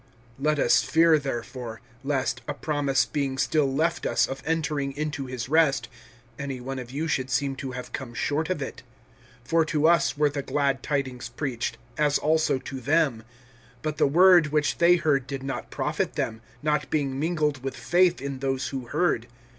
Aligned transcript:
LET 0.39 0.57
us 0.57 0.81
fear 0.81 1.19
therefore, 1.19 1.79
lest, 2.03 2.41
a 2.47 2.55
promise 2.55 3.05
being 3.05 3.37
still 3.37 3.71
left 3.71 4.07
us 4.07 4.25
of 4.25 4.41
entering 4.47 4.93
into 4.93 5.27
his 5.27 5.47
rest, 5.47 5.87
any 6.39 6.59
one 6.59 6.79
of 6.79 6.89
you 6.89 7.07
should 7.07 7.29
seem 7.29 7.55
to 7.57 7.73
have 7.73 7.93
come 7.93 8.15
short 8.15 8.49
of 8.49 8.63
it. 8.63 8.81
(2)For 9.47 9.63
to 9.67 9.87
us 9.87 10.17
were 10.17 10.27
the 10.31 10.41
glad 10.41 10.81
tidings 10.81 11.29
preached, 11.29 11.77
as 11.99 12.17
also 12.17 12.57
to 12.57 12.79
them; 12.79 13.23
but 13.83 13.97
the 13.99 14.07
word 14.07 14.47
which 14.47 14.79
they 14.79 14.95
heard 14.95 15.27
did 15.27 15.43
not 15.43 15.69
profit 15.69 16.13
them, 16.15 16.41
not 16.63 16.89
being 16.89 17.19
mingled 17.19 17.63
with 17.63 17.77
faith 17.77 18.19
in 18.23 18.39
those 18.39 18.69
who 18.69 18.87
heard. 18.87 19.27